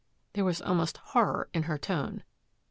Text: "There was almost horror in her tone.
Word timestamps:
"There 0.33 0.43
was 0.43 0.63
almost 0.63 0.97
horror 0.97 1.47
in 1.53 1.61
her 1.69 1.77
tone. 1.77 2.23